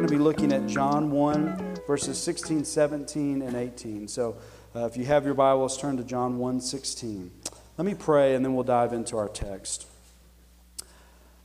[0.00, 4.08] going to be looking at John 1, verses 16, 17, and 18.
[4.08, 4.34] So
[4.74, 7.30] uh, if you have your Bibles, turn to John 1, 16.
[7.76, 9.86] Let me pray, and then we'll dive into our text.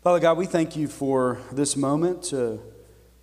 [0.01, 2.61] Father God, we thank you for this moment to,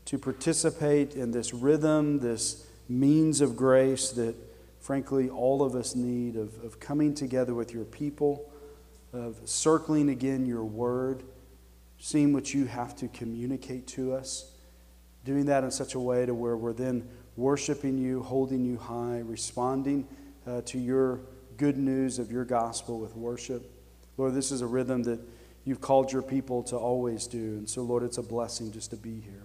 [0.05, 4.35] to participate in this rhythm, this means of grace that,
[4.81, 8.53] frankly, all of us need of, of coming together with your people,
[9.15, 11.23] of circling again your word,
[11.97, 14.52] seeing what you have to communicate to us,
[15.25, 19.19] doing that in such a way to where we're then worshiping you, holding you high,
[19.25, 20.07] responding
[20.47, 21.21] uh, to your
[21.57, 23.71] good news of your gospel with worship.
[24.17, 25.21] Lord, this is a rhythm that
[25.65, 27.39] you've called your people to always do.
[27.39, 29.45] And so, Lord, it's a blessing just to be here.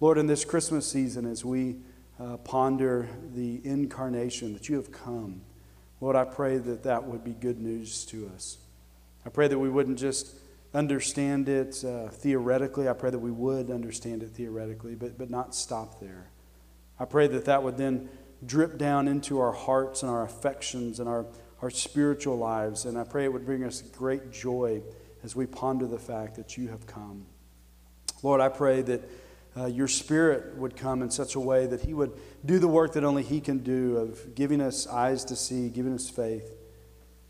[0.00, 1.76] Lord, in this Christmas season, as we
[2.18, 5.42] uh, ponder the incarnation that you have come,
[6.00, 8.58] Lord, I pray that that would be good news to us.
[9.26, 10.34] I pray that we wouldn't just
[10.72, 12.88] understand it uh, theoretically.
[12.88, 16.30] I pray that we would understand it theoretically, but, but not stop there.
[16.98, 18.08] I pray that that would then
[18.44, 21.26] drip down into our hearts and our affections and our,
[21.62, 22.84] our spiritual lives.
[22.84, 24.82] And I pray it would bring us great joy
[25.22, 27.26] as we ponder the fact that you have come.
[28.22, 29.10] Lord, I pray that
[29.56, 32.12] uh, your Spirit would come in such a way that He would
[32.44, 35.94] do the work that only He can do of giving us eyes to see, giving
[35.94, 36.52] us faith,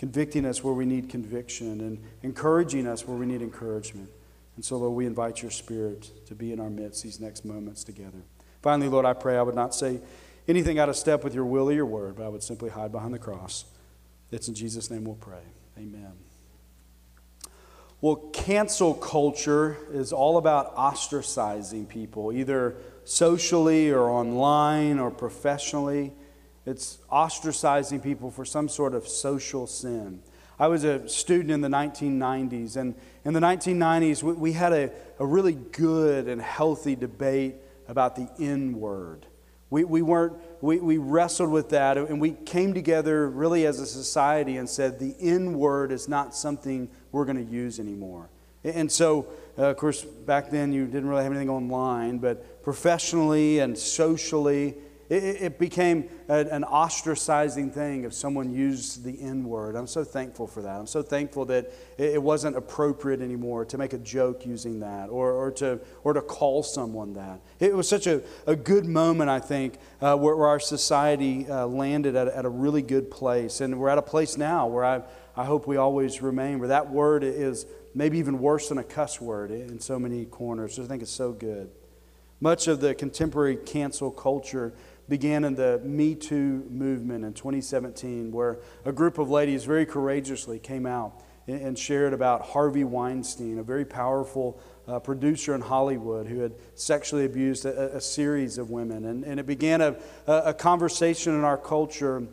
[0.01, 4.09] convicting us where we need conviction, and encouraging us where we need encouragement.
[4.56, 7.84] And so, Lord, we invite your Spirit to be in our midst these next moments
[7.84, 8.23] together.
[8.62, 10.01] Finally, Lord, I pray I would not say
[10.48, 12.91] anything out of step with your will or your word, but I would simply hide
[12.91, 13.67] behind the cross.
[14.31, 15.43] It's in Jesus' name we'll pray.
[15.77, 16.12] Amen.
[18.01, 26.15] Well, cancel culture is all about ostracizing people, either socially or online or professionally.
[26.70, 30.22] It's ostracizing people for some sort of social sin.
[30.56, 35.26] I was a student in the 1990s, and in the 1990s, we, had a, a
[35.26, 37.56] really good and healthy debate
[37.88, 39.26] about the N word.
[39.69, 43.86] We, we, weren't, we, we wrestled with that, and we came together really as a
[43.86, 48.30] society and said the N word is not something we're going to use anymore.
[48.62, 49.26] And so,
[49.59, 54.76] uh, of course, back then you didn't really have anything online, but professionally and socially,
[55.10, 59.75] it, it became a, an ostracizing thing if someone used the N word.
[59.75, 60.78] I'm so thankful for that.
[60.78, 65.32] I'm so thankful that it, wasn't appropriate anymore to make a joke using that or,
[65.32, 67.41] or, to, or to call someone that.
[67.59, 71.66] It was such a, a good moment, I think, uh, where, where, our society uh,
[71.66, 73.60] landed at, at a really good place.
[73.60, 75.03] And we're at a place now where I,
[75.37, 79.21] I hope we always remain, where that word is maybe even worse than a cuss
[79.21, 80.78] word in so many corners.
[80.78, 81.71] I think it's so good.
[82.41, 84.72] Much of the contemporary cancel culture
[85.10, 90.59] began in the Me Too movement in 2017, where a group of ladies very courageously
[90.59, 96.38] came out and shared about Harvey Weinstein, a very powerful uh, producer in Hollywood who
[96.38, 99.04] had sexually abused a, a series of women.
[99.04, 102.27] And, and it began a, a conversation in our culture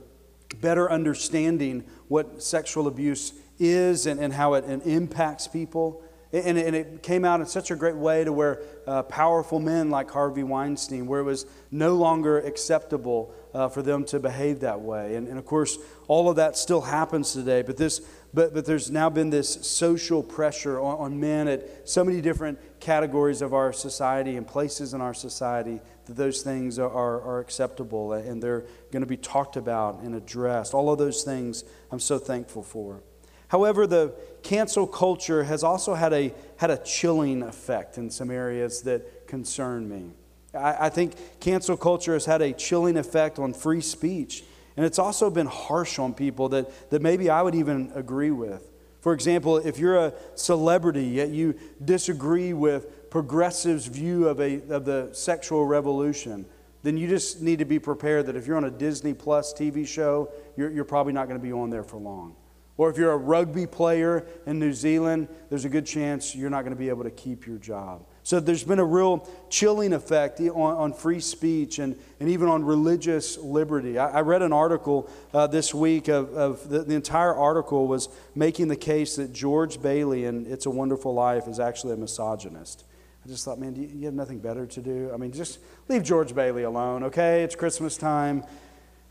[0.62, 6.04] better understanding what sexual abuse is and, and how it and impacts people.
[6.34, 9.90] And, and, it came out in such a great way to where uh, powerful men
[9.90, 14.82] like Harvey Weinstein, where it was no longer acceptable uh, for them to behave that
[14.82, 15.16] way.
[15.16, 15.78] And, and, of course,
[16.10, 17.62] all of that still happens today.
[17.62, 18.02] But, this,
[18.34, 22.60] but, but there's now been this social pressure on, on men at so many different
[22.82, 27.40] categories of our society and places in our society that those things are, are, are
[27.40, 30.74] acceptable and they're going to be talked about and addressed.
[30.74, 33.02] All of those things I'm so thankful for.
[33.50, 34.14] However, the
[34.44, 39.88] cancel culture has also had a, had a chilling effect in some areas that concern
[39.88, 40.12] me.
[40.54, 44.44] I, I think cancel culture has had a chilling effect on free speech,
[44.76, 48.70] and it's also been harsh on people that, that maybe I would even agree with.
[49.02, 54.86] For example, if you're a celebrity yet you disagree with progressives' view of, a, of
[54.86, 56.46] the sexual revolution,
[56.84, 59.88] then you just need to be prepared that if you're on a Disney Plus TV
[59.88, 62.36] show, you're, you're probably not going to be on there for long.
[62.78, 66.62] Or if you're a rugby player in New Zealand, there's a good chance you're not
[66.62, 68.06] going to be able to keep your job.
[68.22, 72.64] So there's been a real chilling effect on, on free speech and, and even on
[72.64, 73.98] religious liberty.
[73.98, 78.10] I, I read an article uh, this week of, of the, the, entire article was
[78.36, 82.84] making the case that George Bailey in It's a Wonderful Life is actually a misogynist.
[83.26, 85.10] I just thought, man, do you, you have nothing better to do?
[85.12, 87.44] I mean, just leave George Bailey alone, okay?
[87.44, 88.44] It's Christmas time.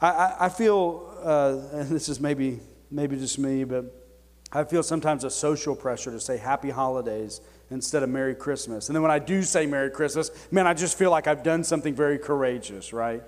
[0.01, 2.61] I, I, I feel, uh, and this is maybe
[2.91, 3.85] maybe just me, but
[4.53, 7.41] I feel sometimes a social pressure to say happy holidays
[7.71, 8.89] instead of Merry Christmas.
[8.89, 11.65] And then when I do say Merry Christmas, man, I just feel like I've done
[11.65, 13.23] something very courageous, right?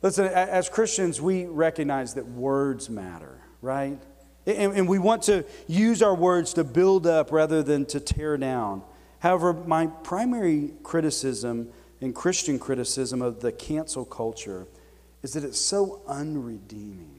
[0.00, 3.98] Listen, as Christians, we recognize that words matter, right?
[4.46, 8.82] And, we want to use our words to build up rather than to tear down.
[9.20, 11.68] However, my primary criticism
[12.00, 14.66] and Christian criticism of the cancel culture
[15.22, 17.11] is that it's so unredeeming.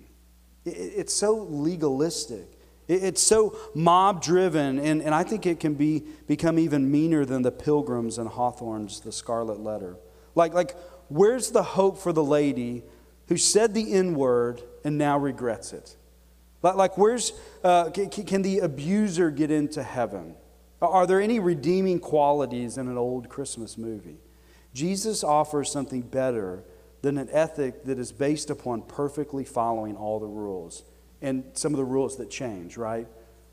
[0.66, 2.48] It's so legalistic.
[2.88, 7.42] It's so mob driven, and, and I think it can be, become even meaner than
[7.42, 9.96] the Pilgrims and Hawthorne's The Scarlet Letter.
[10.36, 10.76] Like, like,
[11.08, 12.84] where's the hope for the lady
[13.30, 15.96] who said the N word and now regrets it?
[16.62, 17.32] Like, like where's,
[17.64, 20.36] uh, can, can the abuser get into heaven?
[20.82, 24.18] Are there any redeeming qualities in an old Christmas movie?
[24.74, 26.66] Jesus offers something better
[27.04, 30.84] than an ethic that is based upon perfectly following all the rules
[31.22, 33.08] and some of the rules that change, right?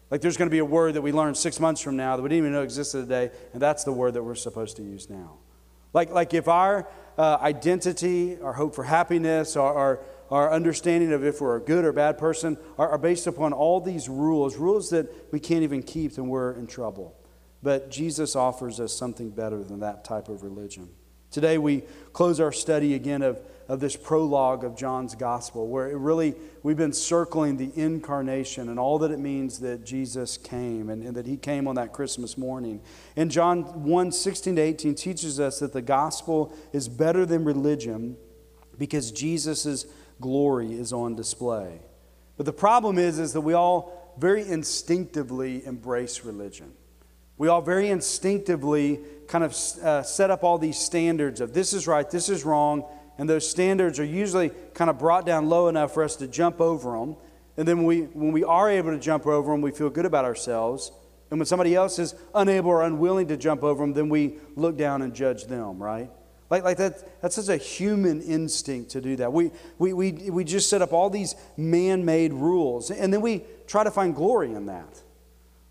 [0.09, 2.23] Like there's going to be a word that we learned six months from now that
[2.23, 5.11] we didn't even know existed today, and that's the word that we're supposed to use
[5.11, 5.39] now.
[5.93, 6.89] Like, like if our
[7.19, 10.01] uh, identity, our hope for happiness, our, our,
[10.31, 13.81] our, understanding of if we're a good or bad person are, are based upon all
[13.81, 17.17] these rules, rules that we can't even keep, then we're in trouble.
[17.65, 20.89] But Jesus offers us something better than that type of religion.
[21.31, 25.97] Today we close our study again of, of this prologue of John's gospel, where it
[25.97, 26.35] really
[26.65, 31.17] we've been circling the incarnation and all that it means that Jesus came and, and
[31.17, 32.81] that he came on that Christmas morning.
[33.15, 38.17] And John 1 16 to 18 teaches us that the gospel is better than religion
[38.77, 39.87] because Jesus'
[40.21, 41.81] glory is on display.
[42.37, 46.73] But the problem is, is that we all very instinctively embrace religion.
[47.41, 49.53] We all very instinctively kind of
[49.83, 52.85] uh, set up all these standards of this is right, this is wrong,
[53.17, 56.61] and those standards are usually kind of brought down low enough for us to jump
[56.61, 57.17] over them.
[57.57, 60.27] And then we, when we are able to jump over them, we feel good about
[60.27, 60.93] ourselves.
[61.31, 64.77] And when somebody else is unable or unwilling to jump over them, then we look
[64.77, 66.11] down and judge them, right?
[66.51, 69.33] Like, like that, that's such a human instinct to do that.
[69.33, 73.45] We, we, we, we just set up all these man made rules, and then we
[73.67, 75.01] try to find glory in that.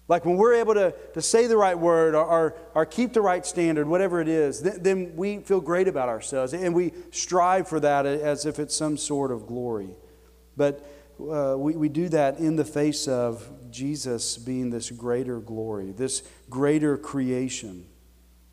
[0.09, 3.21] Like when we're able to, to say the right word or, or, or keep the
[3.21, 7.67] right standard, whatever it is, then, then we feel great about ourselves and we strive
[7.67, 9.91] for that as if it's some sort of glory.
[10.57, 10.83] But
[11.19, 16.23] uh, we, we do that in the face of Jesus being this greater glory, this
[16.49, 17.85] greater creation,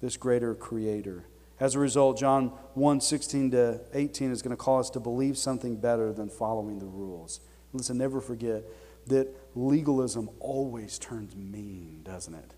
[0.01, 1.25] this greater creator.
[1.59, 5.39] As a result, John 1 16 to 18 is going to call us to believe
[5.39, 7.41] something better than following the rules.
[7.73, 8.63] Listen, never forget
[9.07, 12.53] that legalism always turns mean, doesn't it?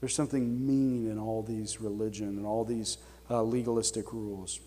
[0.00, 2.98] There's something mean in all these religion and all these
[3.30, 4.60] uh, legalistic rules.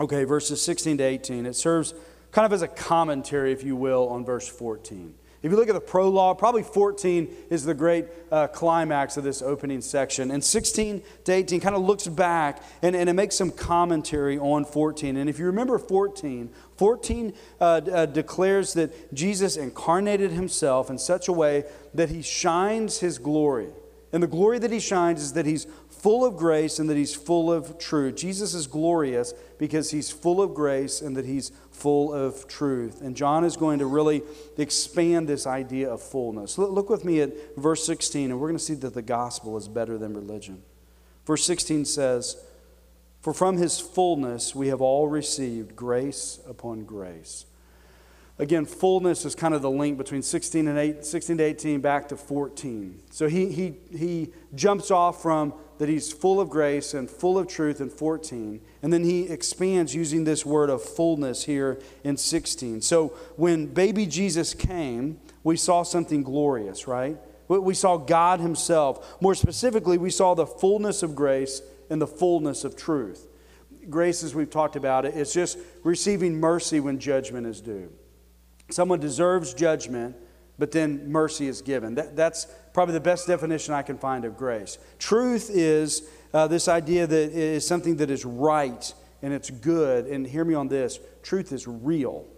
[0.00, 1.46] Okay, verses 16 to 18.
[1.46, 1.94] It serves
[2.30, 5.14] kind of as a commentary, if you will, on verse 14.
[5.42, 9.42] If you look at the prologue, probably 14 is the great uh, climax of this
[9.42, 10.30] opening section.
[10.30, 14.64] And 16 to 18 kind of looks back and, and it makes some commentary on
[14.64, 15.16] 14.
[15.16, 21.26] And if you remember 14, 14 uh, uh, declares that Jesus incarnated himself in such
[21.26, 23.68] a way that he shines his glory.
[24.12, 25.66] And the glory that he shines is that he's
[26.02, 28.16] full of grace and that he's full of truth.
[28.16, 33.00] Jesus is glorious because he's full of grace and that he's full of truth.
[33.00, 34.22] And John is going to really
[34.58, 36.58] expand this idea of fullness.
[36.58, 39.68] Look with me at verse 16, and we're going to see that the gospel is
[39.68, 40.62] better than religion.
[41.24, 42.36] Verse 16 says,
[43.20, 47.46] For from his fullness we have all received grace upon grace.
[48.40, 52.08] Again, fullness is kind of the link between 16 and 8, 16 to 18 back
[52.08, 53.00] to 14.
[53.12, 57.48] So he, he, he jumps off from that he's full of grace and full of
[57.48, 58.60] truth in 14.
[58.82, 62.82] And then he expands using this word of fullness here in 16.
[62.82, 67.18] So when baby Jesus came, we saw something glorious, right?
[67.48, 69.20] We saw God Himself.
[69.20, 73.26] More specifically, we saw the fullness of grace and the fullness of truth.
[73.90, 77.90] Grace, as we've talked about it, is just receiving mercy when judgment is due.
[78.70, 80.14] Someone deserves judgment,
[80.62, 81.96] but then mercy is given.
[81.96, 84.78] That, that's probably the best definition I can find of grace.
[85.00, 90.06] Truth is uh, this idea that it is something that is right and it's good.
[90.06, 92.28] And hear me on this truth is real.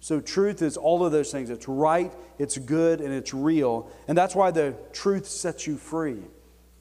[0.00, 1.50] So, truth is all of those things.
[1.50, 3.88] It's right, it's good, and it's real.
[4.08, 6.18] And that's why the truth sets you free.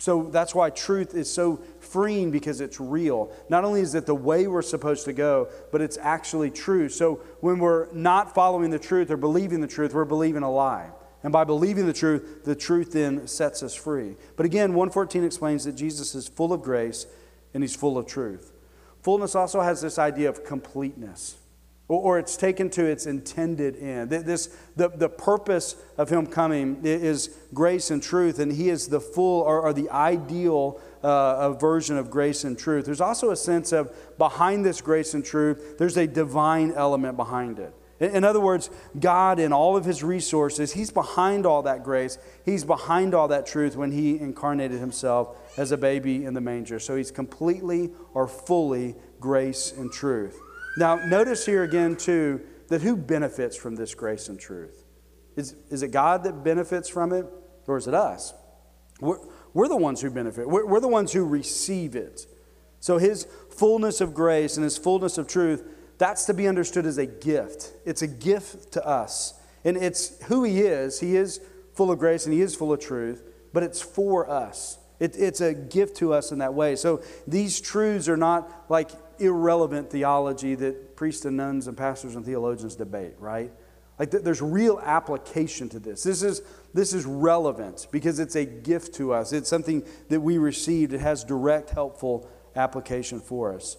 [0.02, 3.32] So that's why truth is so freeing because it's real.
[3.50, 6.90] Not only is it the way we're supposed to go, but it's actually true.
[6.90, 10.90] So when we're not following the truth or believing the truth, we're believing a lie.
[11.22, 14.16] And by believing the truth, the truth then sets us free.
[14.38, 17.06] But again, 114 explains that Jesus is full of grace
[17.54, 18.54] and he's full of truth.
[19.04, 21.38] Fullness also has this idea of completeness
[21.98, 24.10] or, it's taken to its intended end.
[24.10, 29.00] This, the, the purpose of him coming is grace and truth, and he is the
[29.00, 32.86] full or, or the ideal uh, version of grace and truth.
[32.86, 37.60] There's also a sense of behind this grace and truth, there's a divine element behind
[37.60, 37.74] it.
[38.00, 42.18] In other words, God, in all of his resources, he's behind all that grace.
[42.44, 46.80] He's behind all that truth when he incarnated himself as a baby in the manger.
[46.80, 50.40] So he's completely or fully grace and truth.
[50.78, 54.86] Now, notice here again, too, that who benefits from this grace and truth?
[55.36, 57.26] Is, is it God that benefits from it,
[57.68, 58.34] or is it us?
[59.00, 59.18] We're,
[59.54, 62.26] we're the ones who benefit, we're, we're the ones who receive it.
[62.80, 65.64] So his fullness of grace and his fullness of truth,
[65.98, 67.74] that's to be understood as a gift.
[67.86, 69.34] It's a gift to us.
[69.64, 71.00] And it's who he is.
[71.00, 71.40] He is
[71.76, 73.24] full of grace and he is full of truth,
[73.54, 74.80] but it's for us.
[75.00, 76.76] It, it's a gift to us in that way.
[76.76, 82.26] So these truths are not like irrelevant theology that priests and nuns and pastors and
[82.26, 83.52] theologians debate, right?
[84.00, 86.04] Like there's real application to this.
[86.04, 86.42] This is,
[86.74, 89.32] this is relevant because it's a gift to us.
[89.32, 90.94] It's something that we received.
[90.94, 93.78] It has direct, helpful application for us.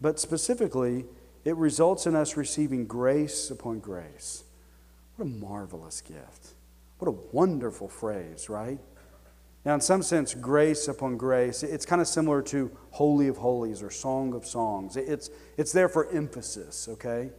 [0.00, 1.04] But specifically,
[1.44, 4.44] it results in us receiving grace upon grace.
[5.16, 6.54] What a marvelous gift.
[6.98, 8.78] What a wonderful phrase, right?
[9.64, 13.82] Now, in some sense, grace upon grace, it's kind of similar to Holy of Holies
[13.82, 14.96] or Song of Songs.
[14.96, 17.30] It's, it's there for emphasis, okay?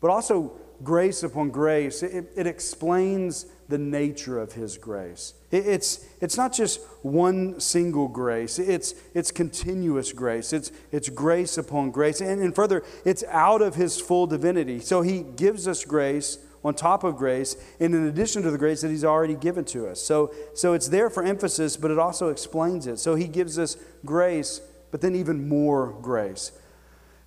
[0.00, 5.34] But also, grace upon grace, it, it explains the nature of His grace.
[5.52, 10.52] It, it's, it's not just one single grace, it's, it's continuous grace.
[10.52, 12.20] It's, it's grace upon grace.
[12.20, 14.80] And, and further, it's out of His full divinity.
[14.80, 18.82] So He gives us grace on top of grace, and in addition to the grace
[18.82, 20.00] that He's already given to us.
[20.00, 22.98] So, so it's there for emphasis, but it also explains it.
[22.98, 26.52] So He gives us grace, but then even more grace.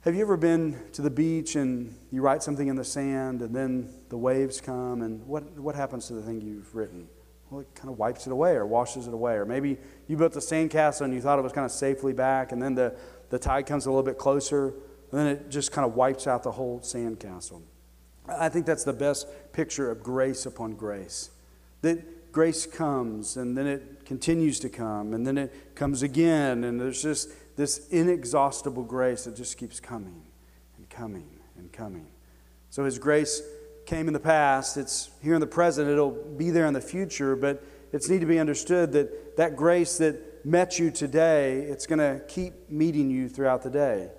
[0.03, 3.55] Have you ever been to the beach and you write something in the sand and
[3.55, 7.07] then the waves come and what, what happens to the thing you've written?
[7.49, 9.35] Well, it kind of wipes it away or washes it away.
[9.35, 12.51] Or maybe you built a sandcastle and you thought it was kind of safely back
[12.51, 12.97] and then the,
[13.29, 14.73] the tide comes a little bit closer
[15.13, 17.61] and then it just kind of wipes out the whole sandcastle.
[18.27, 21.29] I think that's the best picture of grace upon grace.
[21.81, 26.79] That grace comes and then it continues to come and then it comes again and
[26.79, 30.23] there's just this inexhaustible grace that just keeps coming
[30.77, 32.07] and coming and coming.
[32.69, 33.41] So his grace
[33.85, 37.35] came in the past, it's here in the present, it'll be there in the future,
[37.35, 41.99] but it's need to be understood that that grace that met you today, it's going
[41.99, 44.09] to keep meeting you throughout the day.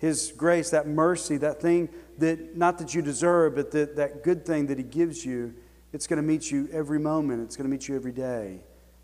[0.00, 1.88] His grace, that mercy, that thing
[2.18, 5.54] that not that you deserve, but that, that good thing that he gives you,
[5.92, 7.42] it's going to meet you every moment.
[7.42, 8.60] It's going to meet you every day.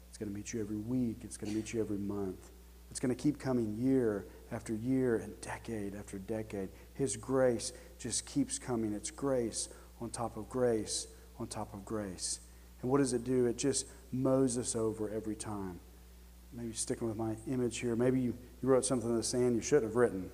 [0.09, 1.19] It's going to meet you every week.
[1.23, 2.51] It's going to meet you every month.
[2.91, 6.71] It's going to keep coming year after year and decade after decade.
[6.95, 8.93] His grace just keeps coming.
[8.95, 9.69] It's grace
[10.01, 11.07] on top of grace
[11.39, 12.41] on top of grace.
[12.83, 13.47] And what does it do?
[13.47, 15.81] It just mows us over every time.
[16.53, 17.97] Maybe sticking with my image here.
[17.97, 20.31] Maybe you, you wrote something in the sand you shouldn't have written,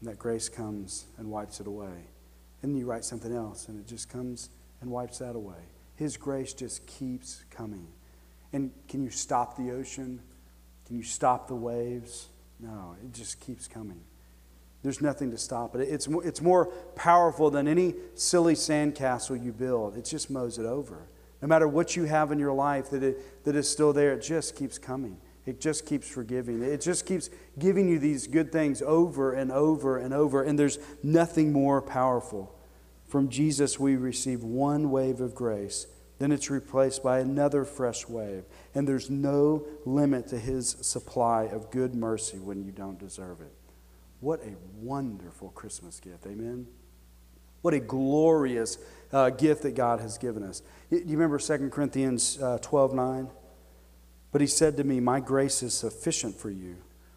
[0.00, 2.10] and that grace comes and wipes it away.
[2.62, 4.50] And then you write something else, and it just comes
[4.80, 5.70] and wipes that away.
[5.94, 7.88] His grace just keeps coming.
[8.52, 10.20] And can you stop the ocean?
[10.86, 12.28] Can you stop the waves?
[12.60, 14.00] No, it just keeps coming.
[14.82, 15.80] There's nothing to stop it.
[15.80, 19.96] It's more, it's more powerful than any silly sandcastle you build.
[19.96, 21.08] It just mows it over.
[21.42, 24.22] No matter what you have in your life that, it, that is still there, it
[24.22, 25.18] just keeps coming.
[25.46, 26.62] It just keeps forgiving.
[26.62, 30.42] It just keeps giving you these good things over and over and over.
[30.42, 32.52] And there's nothing more powerful.
[33.06, 35.86] From Jesus, we receive one wave of grace
[36.18, 38.44] then it's replaced by another fresh wave.
[38.74, 43.52] And there's no limit to his supply of good mercy when you don't deserve it.
[44.20, 46.26] What a wonderful Christmas gift.
[46.26, 46.66] Amen.
[47.60, 48.78] What a glorious
[49.12, 50.62] uh, gift that God has given us.
[50.90, 53.28] You, you remember 2 Corinthians uh, 12 9?
[54.36, 56.76] But he said to me, My grace is sufficient for you,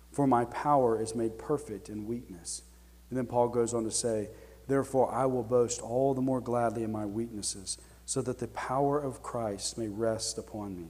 [0.09, 2.61] for my power is made perfect in weakness.
[3.09, 4.29] And then Paul goes on to say,
[4.69, 8.97] Therefore I will boast all the more gladly in my weaknesses so that the power
[8.97, 10.88] of Christ may rest upon me.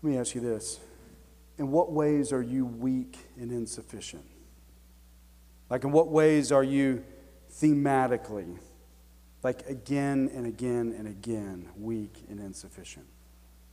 [0.00, 0.78] Let me ask you this
[1.58, 4.26] In what ways are you weak and insufficient?
[5.68, 7.02] Like, in what ways are you
[7.52, 8.58] thematically,
[9.42, 13.06] like again and again and again, weak and insufficient?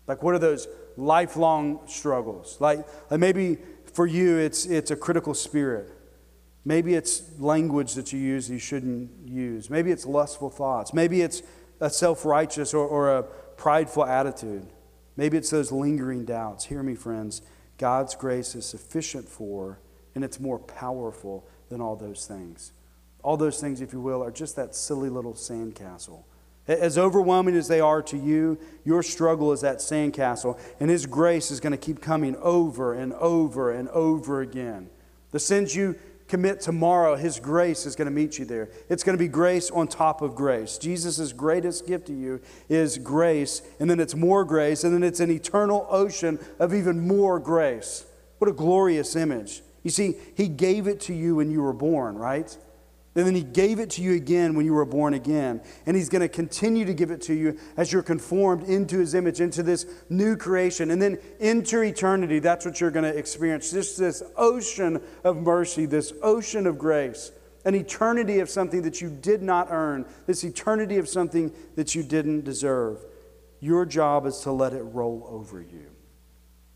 [0.07, 2.57] Like, what are those lifelong struggles?
[2.59, 3.57] Like, like maybe
[3.93, 5.91] for you, it's, it's a critical spirit.
[6.63, 9.69] Maybe it's language that you use that you shouldn't use.
[9.69, 10.93] Maybe it's lustful thoughts.
[10.93, 11.43] Maybe it's
[11.79, 14.67] a self righteous or, or a prideful attitude.
[15.15, 16.65] Maybe it's those lingering doubts.
[16.65, 17.41] Hear me, friends.
[17.77, 19.79] God's grace is sufficient for,
[20.13, 22.71] and it's more powerful than all those things.
[23.23, 26.23] All those things, if you will, are just that silly little sandcastle.
[26.67, 31.51] As overwhelming as they are to you, your struggle is that sandcastle, and His grace
[31.51, 34.89] is going to keep coming over and over and over again.
[35.31, 35.95] The sins you
[36.27, 38.69] commit tomorrow, His grace is going to meet you there.
[38.89, 40.79] It's going to be grace on top of grace.
[40.79, 45.19] Jesus' greatest gift to you is grace, and then it's more grace, and then it's
[45.19, 48.05] an eternal ocean of even more grace.
[48.39, 49.61] What a glorious image.
[49.83, 52.57] You see, He gave it to you when you were born, right?
[53.15, 55.61] And then he gave it to you again when you were born again.
[55.85, 59.13] And he's going to continue to give it to you as you're conformed into his
[59.13, 60.91] image, into this new creation.
[60.91, 63.71] And then into eternity, that's what you're going to experience.
[63.71, 67.31] Just this ocean of mercy, this ocean of grace,
[67.63, 72.03] an eternity of something that you did not earn, this eternity of something that you
[72.03, 72.99] didn't deserve.
[73.61, 75.89] Your job is to let it roll over you.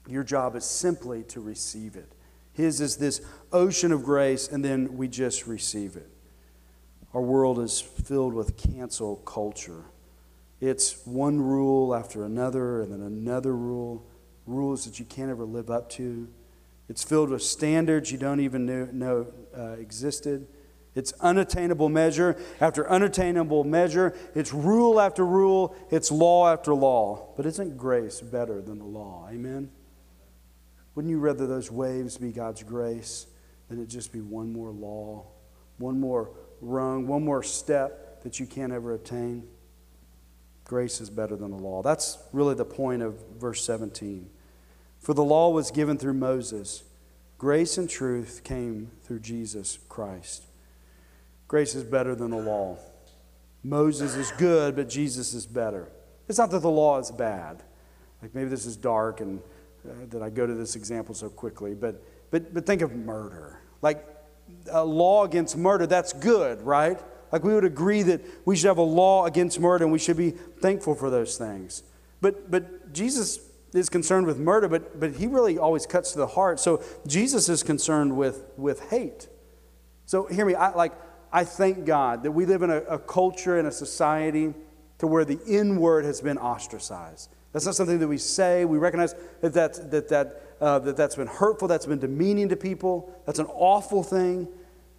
[0.08, 2.14] Your job is simply to receive it.
[2.54, 6.10] His is this ocean of grace, and then we just receive it.
[7.14, 9.86] Our world is filled with cancel culture.
[10.62, 14.06] It's one rule after another, and then another rule,
[14.46, 16.28] rules that you can't ever live up to.
[16.88, 18.66] It's filled with standards you don't even
[18.98, 20.48] know, uh, existed.
[20.96, 24.16] It's unattainable measure after unattainable measure.
[24.36, 25.76] It's rule after rule.
[25.92, 27.30] It's law after law.
[27.38, 29.28] But isn't grace better than the law?
[29.32, 29.72] Amen?
[30.96, 33.28] Wouldn't you rather those waves be God's grace
[33.70, 35.28] than it just be one more law,
[35.78, 39.48] one more rung, one more step that you can't ever attain.
[40.64, 41.82] Grace is better than the law.
[41.82, 44.30] That's really the point of verse 17.
[45.00, 46.84] For the law was given through Moses,
[47.38, 50.44] grace and truth came through Jesus Christ.
[51.48, 52.78] Grace is better than the law.
[53.64, 55.90] Moses is good, but Jesus is better.
[56.28, 57.64] It's not that the law is bad.
[58.22, 59.42] Like maybe this is dark and
[59.88, 63.60] uh, that I go to this example so quickly, but, but, but think of murder.
[63.82, 64.06] Like
[64.72, 67.00] a law against murder, that's good, right?
[67.32, 70.18] Like we would agree that we should have a law against murder and we should
[70.18, 71.84] be thankful for those things.
[72.22, 73.40] But, but Jesus
[73.74, 76.60] is concerned with murder, but, but he really always cuts to the heart.
[76.60, 79.28] So Jesus is concerned with, with hate.
[80.06, 80.94] So hear me, I, like,
[81.32, 84.54] I thank God that we live in a, a culture and a society
[84.98, 87.30] to where the N word has been ostracized.
[87.52, 88.66] That's not something that we say.
[88.66, 92.56] We recognize that, that, that, that uh, that that's been hurtful, that's been demeaning to
[92.56, 94.48] people, that's an awful thing.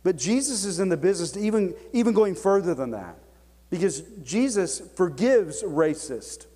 [0.03, 3.16] But Jesus is in the business to even, even going further than that
[3.70, 6.46] because Jesus forgives racist.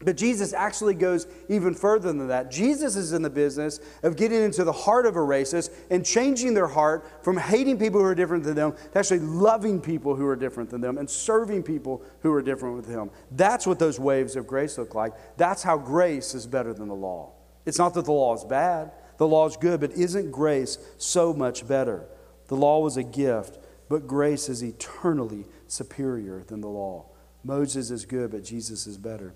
[0.00, 2.52] But Jesus actually goes even further than that.
[2.52, 6.54] Jesus is in the business of getting into the heart of a racist and changing
[6.54, 10.24] their heart from hating people who are different than them to actually loving people who
[10.24, 13.10] are different than them and serving people who are different with him.
[13.32, 15.14] That's what those waves of grace look like.
[15.36, 17.32] That's how grace is better than the law.
[17.68, 21.34] It's not that the law is bad, the law is good, but isn't grace so
[21.34, 22.06] much better?
[22.46, 23.58] The law was a gift,
[23.90, 27.10] but grace is eternally superior than the law.
[27.44, 29.34] Moses is good, but Jesus is better.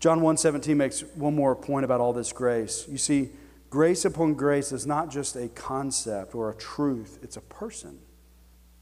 [0.00, 2.84] John 1:17 makes one more point about all this grace.
[2.88, 3.30] You see,
[3.70, 8.00] grace upon grace is not just a concept or a truth, it's a person.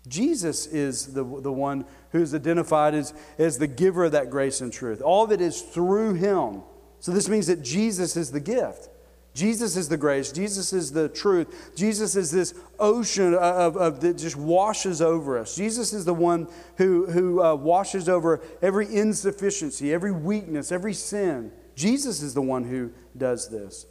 [0.09, 4.73] Jesus is the, the one who's identified as, as the giver of that grace and
[4.73, 5.03] truth.
[5.03, 6.63] All of it is through him.
[7.07, 8.89] So this means that Jesus is the gift.
[9.33, 10.33] Jesus is the grace.
[10.33, 11.71] Jesus is the truth.
[11.77, 15.55] Jesus is this ocean of, of that just washes over us.
[15.55, 21.53] Jesus is the one who, who uh, washes over every insufficiency, every weakness, every sin.
[21.77, 23.87] Jesus is the one who does this.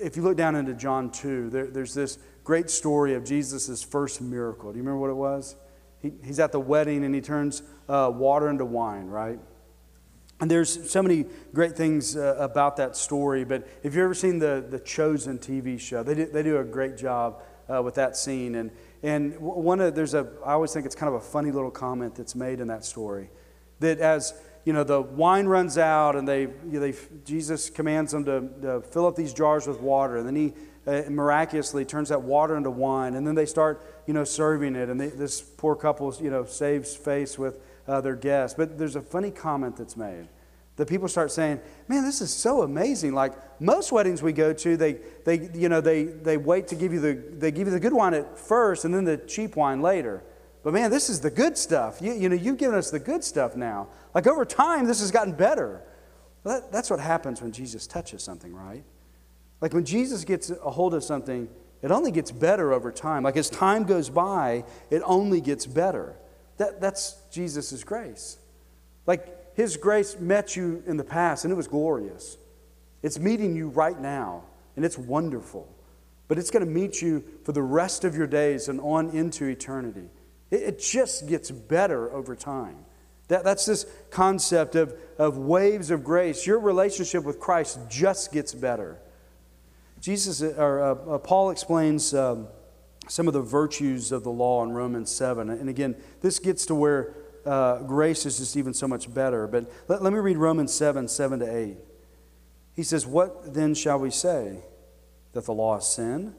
[0.00, 4.20] If you look down into John 2, there, there's this great story of Jesus' first
[4.20, 4.70] miracle.
[4.70, 5.56] Do you remember what it was?
[5.98, 9.40] He, he's at the wedding and he turns uh, water into wine, right?
[10.40, 14.38] And there's so many great things uh, about that story, but if you've ever seen
[14.38, 18.16] the, the Chosen TV show, they do, they do a great job uh, with that
[18.16, 18.54] scene.
[18.54, 18.70] And,
[19.02, 22.14] and one of, there's a, I always think it's kind of a funny little comment
[22.14, 23.28] that's made in that story.
[23.80, 24.32] That as,
[24.64, 29.06] you know, the wine runs out and they, they Jesus commands them to, to, fill
[29.06, 30.54] up these jars with water, and then he
[30.86, 34.88] uh, miraculously turns that water into wine, and then they start, you know, serving it,
[34.88, 38.56] and they, this poor couple, you know, saves face with uh, their guests.
[38.56, 40.28] But there's a funny comment that's made.
[40.76, 44.76] The people start saying, "Man, this is so amazing!" Like most weddings we go to,
[44.76, 47.80] they, they, you know, they, they wait to give you the, they give you the
[47.80, 50.22] good wine at first, and then the cheap wine later.
[50.62, 52.00] But man, this is the good stuff.
[52.00, 53.88] You, you know, you've given us the good stuff now.
[54.14, 55.82] Like over time, this has gotten better.
[56.44, 58.84] Well, that, that's what happens when Jesus touches something, right?
[59.60, 61.48] Like when Jesus gets a hold of something,
[61.82, 63.22] it only gets better over time.
[63.22, 66.16] Like as time goes by, it only gets better.
[66.60, 68.36] That, that's Jesus' grace.
[69.06, 72.36] Like His grace met you in the past and it was glorious.
[73.02, 74.42] It's meeting you right now
[74.76, 75.66] and it's wonderful.
[76.28, 79.46] But it's going to meet you for the rest of your days and on into
[79.46, 80.10] eternity.
[80.50, 82.76] It, it just gets better over time.
[83.28, 86.46] That, that's this concept of, of waves of grace.
[86.46, 88.98] Your relationship with Christ just gets better.
[90.02, 92.48] Jesus, or uh, uh, Paul explains um,
[93.10, 95.50] some of the virtues of the law in Romans 7.
[95.50, 99.48] And again, this gets to where uh, grace is just even so much better.
[99.48, 101.76] But let, let me read Romans 7 7 to 8.
[102.76, 104.60] He says, What then shall we say?
[105.32, 106.34] That the law is sin?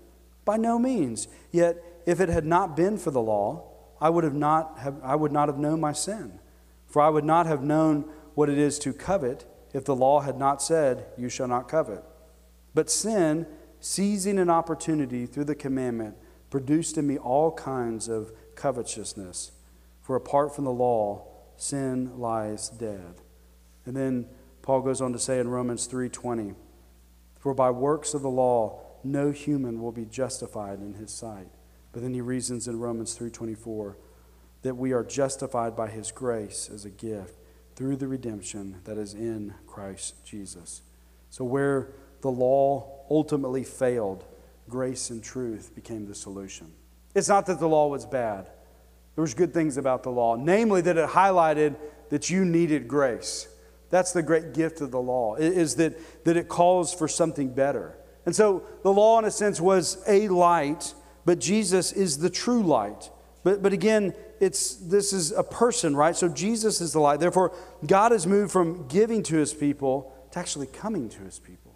[0.46, 1.28] By no means.
[1.52, 3.68] Yet, if it had not been for the law,
[4.00, 6.40] I would, have not have, I would not have known my sin.
[6.88, 10.38] For I would not have known what it is to covet if the law had
[10.38, 12.04] not said, You shall not covet.
[12.74, 13.46] But sin,
[13.82, 16.16] seizing an opportunity through the commandment,
[16.52, 19.54] produced in me all kinds of covetousness.
[20.02, 21.26] For apart from the law,
[21.58, 23.22] sin lies dead.
[23.86, 24.28] And then
[24.62, 26.54] Paul goes on to say in Romans 3:20,
[27.40, 31.48] For by works of the law no human will be justified in his sight.
[31.92, 33.98] But then he reasons in Romans 3:24
[34.62, 37.40] that we are justified by his grace as a gift
[37.76, 40.84] through the redemption that is in Christ Jesus.
[41.30, 44.26] So where the law ultimately failed,
[44.72, 46.74] grace and truth became the solution.
[47.14, 48.48] It's not that the law was bad.
[49.16, 51.76] There was good things about the law, namely that it highlighted
[52.10, 53.48] that you needed grace.
[53.90, 57.98] That's the great gift of the law, is that, that it calls for something better.
[58.26, 60.94] And so the law, in a sense, was a light,
[61.26, 63.10] but Jesus is the true light.
[63.44, 66.16] But, but again, it's, this is a person, right?
[66.16, 67.20] So Jesus is the light.
[67.20, 67.54] Therefore,
[67.86, 71.74] God has moved from giving to his people to actually coming to his people.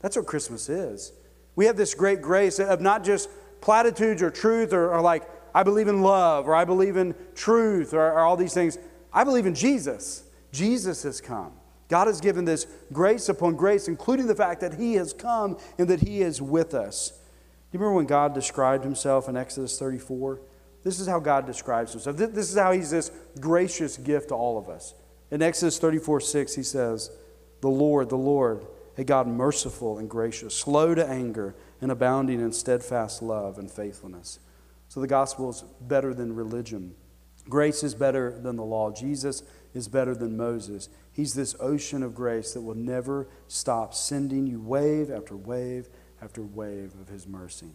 [0.00, 1.12] That's what Christmas is.
[1.58, 3.28] We have this great grace of not just
[3.60, 7.92] platitudes or truth or, or like, I believe in love or I believe in truth
[7.94, 8.78] or, or all these things.
[9.12, 10.22] I believe in Jesus.
[10.52, 11.50] Jesus has come.
[11.88, 15.88] God has given this grace upon grace, including the fact that He has come and
[15.88, 17.08] that He is with us.
[17.10, 17.16] Do
[17.72, 20.40] you remember when God described Himself in Exodus 34?
[20.84, 22.16] This is how God describes Himself.
[22.18, 24.94] This is how He's this gracious gift to all of us.
[25.32, 27.10] In Exodus 34 6, He says,
[27.62, 28.64] The Lord, the Lord,
[28.98, 34.40] a God merciful and gracious, slow to anger, and abounding in steadfast love and faithfulness.
[34.88, 36.94] So the gospel is better than religion.
[37.48, 38.90] Grace is better than the law.
[38.90, 40.88] Jesus is better than Moses.
[41.12, 45.88] He's this ocean of grace that will never stop sending you wave after wave
[46.20, 47.70] after wave of his mercy.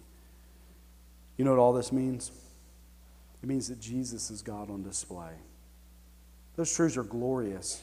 [1.37, 2.31] You know what all this means?
[3.41, 5.31] It means that Jesus is God on display.
[6.57, 7.81] Those truths are glorious,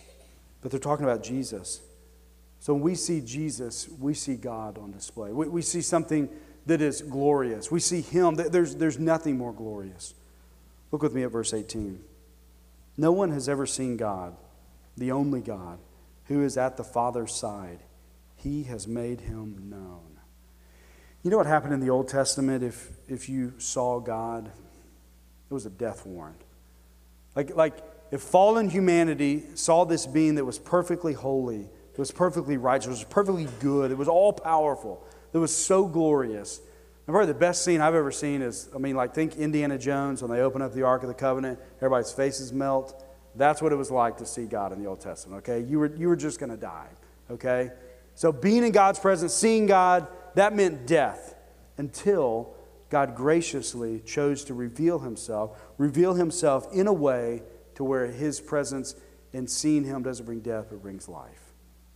[0.61, 1.81] but they're talking about Jesus.
[2.61, 5.33] So when we see Jesus, we see God on display.
[5.33, 6.29] We, we see something
[6.67, 7.71] that is glorious.
[7.71, 8.35] We see Him.
[8.35, 10.15] There's, there's nothing more glorious.
[10.93, 12.01] Look with me at verse 18.
[12.99, 14.37] No one has ever seen God,
[14.97, 15.79] the only God,
[16.27, 17.81] who is at the Father's side.
[18.37, 20.19] He has made him known.
[21.23, 24.47] You know what happened in the Old Testament if, if you saw God?
[24.47, 26.41] It was a death warrant.
[27.35, 27.79] Like, like
[28.11, 32.91] if fallen humanity saw this being that was perfectly holy, it was perfectly righteous, it
[32.91, 36.61] was perfectly good, it was all powerful, it was so glorious,
[37.11, 40.23] and probably the best scene I've ever seen is, I mean, like, think Indiana Jones
[40.23, 43.05] when they open up the Ark of the Covenant, everybody's faces melt.
[43.35, 45.67] That's what it was like to see God in the Old Testament, okay?
[45.67, 46.89] You were, you were just going to die,
[47.29, 47.73] okay?
[48.15, 51.35] So being in God's presence, seeing God, that meant death
[51.79, 52.55] until
[52.91, 57.43] God graciously chose to reveal himself, reveal himself in a way
[57.75, 58.95] to where his presence
[59.33, 61.50] and seeing him doesn't bring death, but brings life.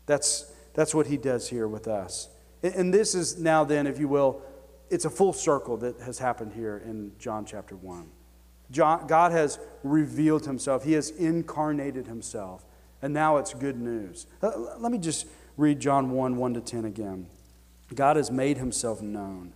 [0.06, 2.28] That's, that's what he does here with us.
[2.62, 4.42] And this is now, then, if you will,
[4.90, 8.08] it's a full circle that has happened here in John chapter 1.
[8.70, 12.64] John, God has revealed himself, He has incarnated himself,
[13.02, 14.26] and now it's good news.
[14.42, 17.26] Uh, let me just read John 1 1 to 10 again.
[17.94, 19.52] God has made himself known.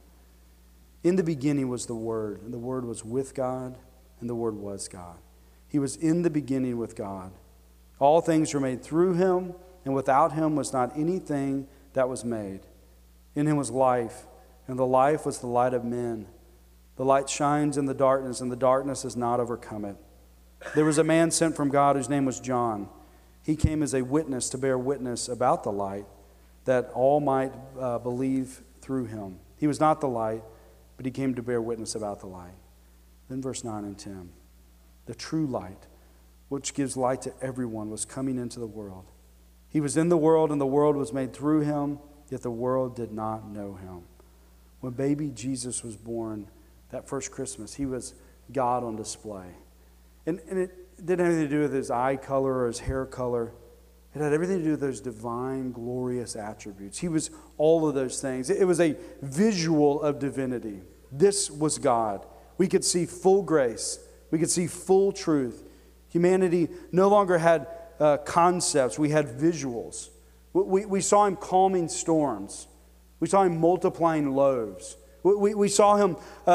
[1.02, 3.76] In the beginning was the Word, and the Word was with God,
[4.20, 5.18] and the Word was God.
[5.68, 7.32] He was in the beginning with God.
[7.98, 9.54] All things were made through him,
[9.88, 12.60] and without him was not anything that was made.
[13.34, 14.26] In him was life
[14.66, 16.26] and the life was the light of men.
[16.96, 19.96] The light shines in the darkness, and the darkness has not overcome it.
[20.74, 22.90] There was a man sent from God whose name was John.
[23.42, 26.04] He came as a witness to bear witness about the light,
[26.66, 29.38] that all might uh, believe through him.
[29.56, 30.42] He was not the light,
[30.98, 32.58] but he came to bear witness about the light.
[33.30, 34.32] Then, verse 9 and 10
[35.06, 35.86] the true light,
[36.50, 39.06] which gives light to everyone, was coming into the world.
[39.68, 41.98] He was in the world, and the world was made through him,
[42.30, 44.02] yet the world did not know him.
[44.80, 46.48] When baby Jesus was born,
[46.90, 48.14] that first Christmas, he was
[48.52, 49.46] God on display.
[50.26, 53.04] And, and it didn't have anything to do with his eye color or his hair
[53.04, 53.52] color.
[54.14, 56.98] It had everything to do with those divine, glorious attributes.
[56.98, 58.50] He was all of those things.
[58.50, 60.80] It was a visual of divinity.
[61.12, 62.24] This was God.
[62.56, 63.98] We could see full grace,
[64.30, 65.64] we could see full truth.
[66.10, 67.66] Humanity no longer had
[68.00, 70.08] uh, concepts, we had visuals.
[70.52, 72.66] We, we saw him calming storms.
[73.20, 74.96] We saw him multiplying loaves.
[75.22, 76.52] We, we saw him uh, uh,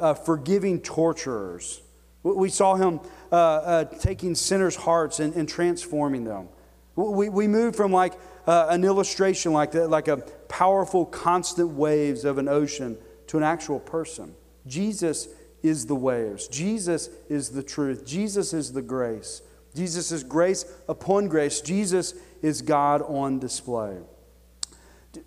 [0.00, 1.80] uh, forgiving torturers.
[2.22, 3.00] We saw him
[3.32, 6.48] uh, uh, taking sinners' hearts and, and, transforming them.
[6.94, 8.12] We, we moved from like
[8.46, 12.96] an illustration, like, the, like a powerful, constant waves of an ocean,
[13.28, 14.34] to an actual person.
[14.66, 15.26] Jesus
[15.62, 16.46] is the waves.
[16.48, 18.06] Jesus is the truth.
[18.06, 19.42] Jesus is the grace.
[19.74, 21.60] Jesus is grace upon grace.
[21.60, 23.98] Jesus is God on display.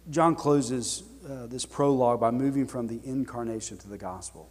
[0.10, 4.50] John closes uh, this prologue by moving from the incarnation to the gospel.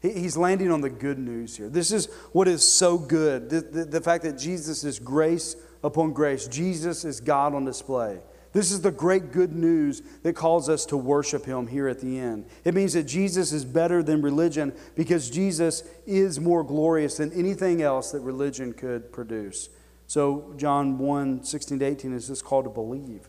[0.00, 1.68] He, he's landing on the good news here.
[1.68, 6.12] This is what is so good the, the, the fact that Jesus is grace upon
[6.12, 8.18] grace, Jesus is God on display.
[8.54, 12.20] This is the great good news that calls us to worship Him here at the
[12.20, 12.46] end.
[12.64, 17.82] It means that Jesus is better than religion because Jesus is more glorious than anything
[17.82, 19.70] else that religion could produce.
[20.06, 23.28] So, John 1 16 to 18 is just called to believe.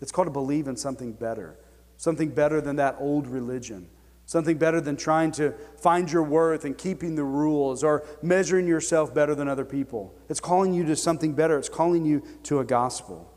[0.00, 1.56] It's called to believe in something better,
[1.96, 3.88] something better than that old religion,
[4.26, 9.14] something better than trying to find your worth and keeping the rules or measuring yourself
[9.14, 10.16] better than other people.
[10.28, 13.30] It's calling you to something better, it's calling you to a gospel.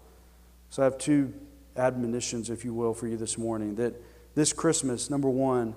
[0.78, 1.34] So I have two
[1.76, 3.96] admonitions, if you will, for you this morning that
[4.36, 5.74] this Christmas, number one,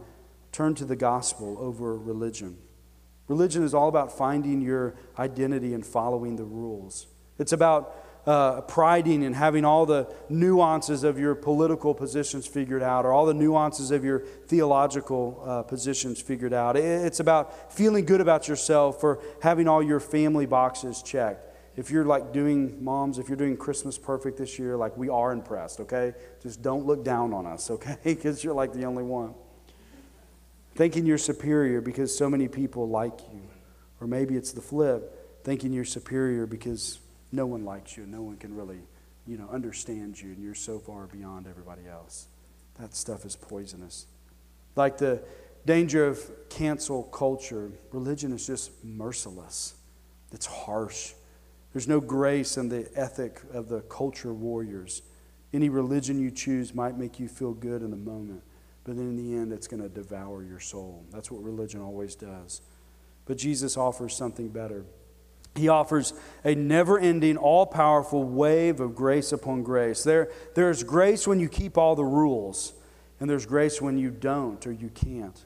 [0.53, 2.59] turn to the gospel over religion.
[3.27, 7.07] Religion is all about finding your identity and following the rules.
[7.39, 13.07] It's about uh, priding and having all the nuances of your political positions figured out
[13.07, 16.77] or all the nuances of your theological uh, positions figured out.
[16.77, 21.50] It's about feeling good about yourself for having all your family boxes checked
[21.81, 25.33] if you're like doing, moms, if you're doing Christmas perfect this year, like we are
[25.33, 26.13] impressed, okay?
[26.43, 27.97] Just don't look down on us, okay?
[28.05, 29.33] Because you're like the only one.
[30.75, 33.41] Thinking you're superior because so many people like you.
[33.99, 36.99] Or maybe it's the flip, thinking you're superior because
[37.33, 38.81] no one likes you, no one can really,
[39.27, 42.27] you know, understand you, and you're so far beyond everybody else.
[42.79, 44.05] That stuff is poisonous.
[44.77, 45.23] Like the
[45.65, 49.77] danger of cancel culture, religion is just merciless.
[50.31, 51.15] It's harsh.
[51.73, 55.03] There's no grace in the ethic of the culture warriors.
[55.53, 58.43] Any religion you choose might make you feel good in the moment,
[58.85, 61.05] but in the end, it's going to devour your soul.
[61.11, 62.61] That's what religion always does.
[63.25, 64.85] But Jesus offers something better.
[65.55, 66.13] He offers
[66.45, 70.05] a never ending, all powerful wave of grace upon grace.
[70.05, 72.73] There, there's grace when you keep all the rules,
[73.19, 75.45] and there's grace when you don't or you can't.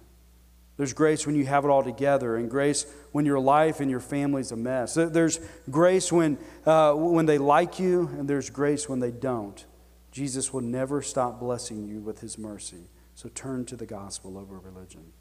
[0.77, 4.01] There's grace when you have it all together, and grace when your life and your
[4.01, 4.95] family's a mess.
[4.95, 5.39] There's
[5.71, 9.65] grace when, uh, when they like you, and there's grace when they don't.
[10.11, 12.89] Jesus will never stop blessing you with his mercy.
[13.15, 15.13] So turn to the gospel over religion.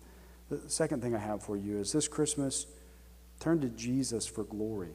[0.50, 2.66] The second thing I have for you is this Christmas,
[3.40, 4.94] turn to Jesus for glory.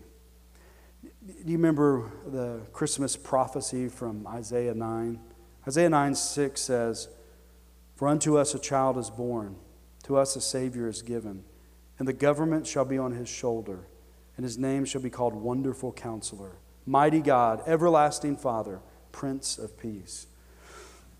[1.03, 5.21] Do you remember the Christmas prophecy from Isaiah 9?
[5.68, 7.09] Isaiah 9 6 says,
[7.94, 9.55] For unto us a child is born
[10.04, 11.44] to us a Savior is given,
[11.98, 13.87] and the government shall be on his shoulder,
[14.37, 18.80] and his name shall be called Wonderful Counselor, Mighty God, Everlasting Father,
[19.12, 20.26] Prince of Peace.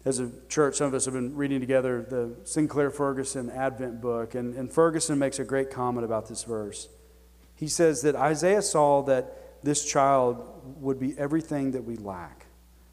[0.05, 4.35] As a church, some of us have been reading together the Sinclair Ferguson Advent book,
[4.35, 6.89] and, and Ferguson makes a great comment about this verse.
[7.55, 12.47] He says that Isaiah saw that this child would be everything that we lack.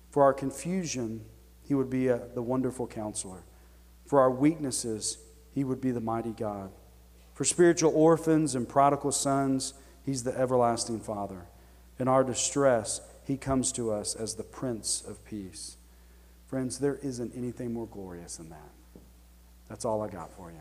[0.10, 1.24] For our confusion,
[1.62, 3.44] he would be a, the wonderful counselor.
[4.06, 5.20] For our weaknesses,
[5.56, 6.70] he would be the mighty God.
[7.34, 9.74] For spiritual orphans and prodigal sons,
[10.06, 11.46] He's the everlasting Father.
[11.98, 15.78] In our distress, He comes to us as the Prince of Peace.
[16.48, 19.02] Friends, there isn't anything more glorious than that.
[19.70, 20.60] That's all I got for you.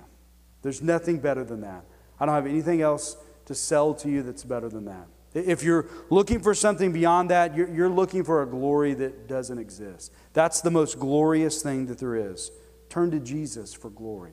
[0.62, 1.85] There's nothing better than that.
[2.18, 5.07] I don't have anything else to sell to you that's better than that.
[5.35, 9.59] If you're looking for something beyond that, you're, you're, looking for a glory that doesn't
[9.59, 10.12] exist.
[10.33, 12.52] That's the most glorious thing that there is.
[12.88, 14.33] Turn to Jesus for glory.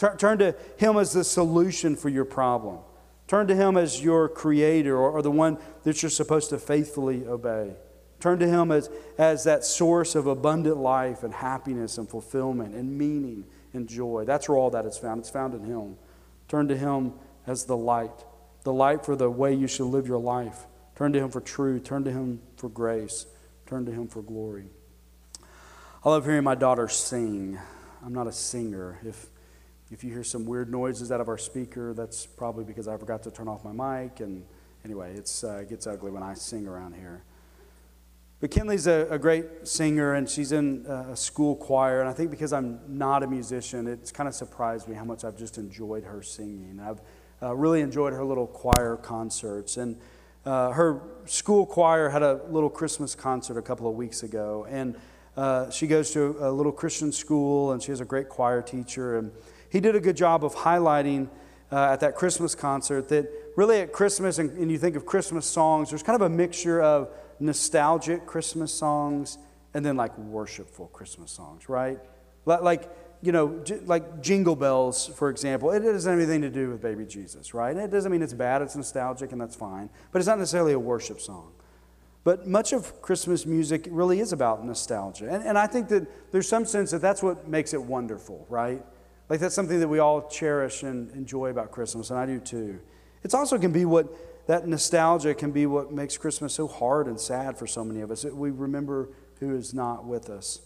[0.00, 2.78] Turn to Him as the solution for your problem.
[3.26, 7.26] Turn to Him as your creator or, or the one that you're supposed to faithfully
[7.26, 7.74] obey.
[8.18, 12.96] Turn to Him as, as that source of abundant life and happiness and fulfillment and
[12.96, 14.24] meaning and joy.
[14.24, 15.20] That's where all that is found.
[15.20, 15.96] It's found in Him.
[16.48, 17.12] Turn to Him
[17.46, 18.24] as the light,
[18.64, 20.66] the light for the way you should live your life.
[20.96, 21.84] Turn to Him for truth.
[21.84, 23.26] Turn to Him for grace.
[23.66, 24.70] Turn to Him for glory.
[26.02, 27.58] I love hearing my daughter sing.
[28.04, 28.98] I'm not a singer.
[29.04, 29.26] If
[29.90, 33.22] if you hear some weird noises out of our speaker, that's probably because I forgot
[33.24, 33.72] to turn off my
[34.02, 34.20] mic.
[34.20, 34.44] And
[34.84, 37.24] anyway, it's, uh, it gets ugly when I sing around here.
[38.40, 42.00] But Kinley's a, a great singer, and she's in a school choir.
[42.00, 45.24] And I think because I'm not a musician, it's kind of surprised me how much
[45.24, 46.80] I've just enjoyed her singing.
[46.80, 47.00] I've
[47.42, 49.76] uh, really enjoyed her little choir concerts.
[49.76, 49.98] And
[50.46, 54.66] uh, her school choir had a little Christmas concert a couple of weeks ago.
[54.70, 54.96] And
[55.36, 59.18] uh, she goes to a little Christian school and she has a great choir teacher.
[59.18, 59.32] And
[59.70, 61.28] he did a good job of highlighting
[61.72, 65.46] uh, at that Christmas concert that really at Christmas, and, and you think of Christmas
[65.46, 69.38] songs, there's kind of a mixture of nostalgic Christmas songs
[69.72, 71.98] and then like worshipful Christmas songs, right?
[72.44, 72.90] Like,
[73.22, 77.04] you know, like Jingle Bells, for example, it doesn't have anything to do with baby
[77.04, 77.70] Jesus, right?
[77.70, 79.90] And it doesn't mean it's bad, it's nostalgic, and that's fine.
[80.10, 81.52] But it's not necessarily a worship song.
[82.24, 85.28] But much of Christmas music really is about nostalgia.
[85.30, 88.82] And, and I think that there's some sense that that's what makes it wonderful, right?
[89.30, 92.80] Like that's something that we all cherish and enjoy about Christmas, and I do too.
[93.22, 97.18] It's also can be what that nostalgia can be what makes Christmas so hard and
[97.18, 98.24] sad for so many of us.
[98.24, 100.60] We remember who is not with us.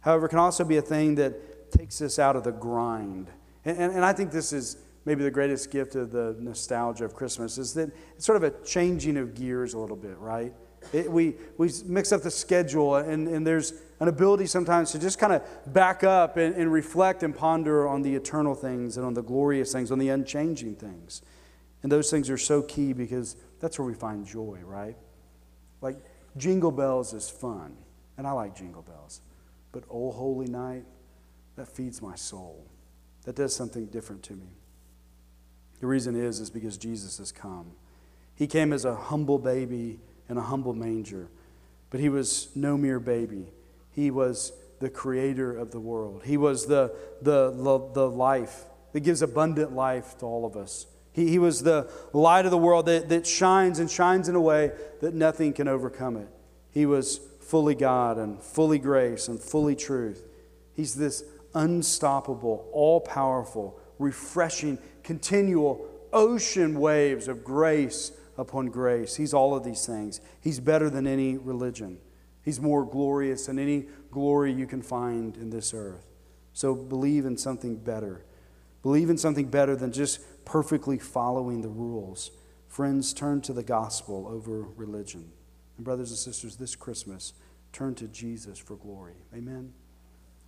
[0.00, 3.28] However, it can also be a thing that takes us out of the grind.
[3.64, 7.14] And, and, and I think this is maybe the greatest gift of the nostalgia of
[7.14, 10.52] Christmas is that it's sort of a changing of gears a little bit, right?
[10.92, 15.18] It, we, we mix up the schedule, and, and there's an ability sometimes to just
[15.18, 15.42] kind of
[15.72, 19.72] back up and, and reflect and ponder on the eternal things and on the glorious
[19.72, 21.22] things, on the unchanging things.
[21.82, 24.96] And those things are so key because that's where we find joy, right?
[25.80, 25.98] Like
[26.36, 27.76] Jingle Bells is fun,
[28.16, 29.20] and I like Jingle Bells.
[29.72, 30.84] But Oh Holy Night,
[31.56, 32.66] that feeds my soul.
[33.24, 34.56] That does something different to me.
[35.80, 37.72] The reason is is because Jesus has come.
[38.34, 40.00] He came as a humble baby
[40.32, 41.28] in a humble manger.
[41.90, 43.52] But he was no mere baby.
[43.90, 46.22] He was the creator of the world.
[46.24, 47.50] He was the, the,
[47.92, 50.86] the, life that gives abundant life to all of us.
[51.12, 54.40] He, he was the light of the world that, that shines and shines in a
[54.40, 56.28] way that nothing can overcome it.
[56.70, 60.24] He was fully God and fully grace and fully truth.
[60.74, 61.22] He's this
[61.54, 69.16] unstoppable, all powerful, refreshing, continual ocean waves of grace upon grace.
[69.16, 70.20] He's all of these things.
[70.40, 71.98] He's better than any religion.
[72.44, 76.04] He's more glorious than any glory you can find in this earth.
[76.52, 78.26] So believe in something better.
[78.82, 82.32] Believe in something better than just perfectly following the rules.
[82.68, 85.30] Friends, turn to the gospel over religion.
[85.76, 87.32] And, brothers and sisters, this Christmas,
[87.72, 89.14] turn to Jesus for glory.
[89.34, 89.72] Amen?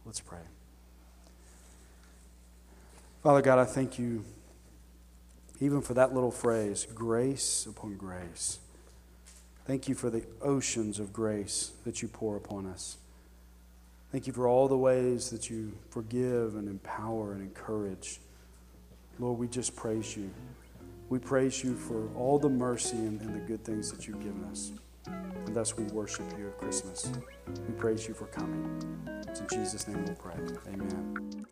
[0.04, 0.40] Let's pray.
[3.22, 4.24] Father God, I thank you
[5.60, 8.58] even for that little phrase, grace upon grace.
[9.66, 12.98] Thank you for the oceans of grace that you pour upon us.
[14.12, 18.20] Thank you for all the ways that you forgive and empower and encourage.
[19.18, 20.30] Lord, we just praise you.
[21.08, 24.44] We praise you for all the mercy and, and the good things that you've given
[24.50, 24.72] us.
[25.06, 27.10] And thus we worship you at Christmas.
[27.46, 28.80] We praise you for coming.
[29.28, 30.36] It's in Jesus' name we pray.
[30.68, 31.46] Amen.